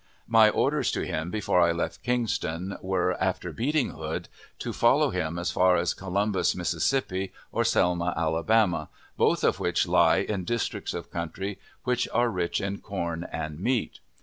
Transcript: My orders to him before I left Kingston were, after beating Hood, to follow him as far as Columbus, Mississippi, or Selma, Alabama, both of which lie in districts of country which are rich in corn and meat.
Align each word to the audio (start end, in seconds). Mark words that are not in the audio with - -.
My 0.27 0.49
orders 0.49 0.89
to 0.93 1.05
him 1.05 1.29
before 1.29 1.61
I 1.61 1.71
left 1.71 2.01
Kingston 2.01 2.75
were, 2.81 3.15
after 3.23 3.51
beating 3.53 3.91
Hood, 3.91 4.29
to 4.57 4.73
follow 4.73 5.11
him 5.11 5.37
as 5.37 5.51
far 5.51 5.75
as 5.75 5.93
Columbus, 5.93 6.55
Mississippi, 6.55 7.31
or 7.51 7.63
Selma, 7.63 8.11
Alabama, 8.17 8.89
both 9.15 9.43
of 9.43 9.59
which 9.59 9.87
lie 9.87 10.17
in 10.17 10.43
districts 10.43 10.95
of 10.95 11.11
country 11.11 11.59
which 11.83 12.07
are 12.13 12.29
rich 12.31 12.59
in 12.59 12.79
corn 12.79 13.27
and 13.31 13.59
meat. 13.59 13.99